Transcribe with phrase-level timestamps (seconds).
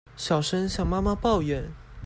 [0.17, 1.71] 小聲向媽媽抱怨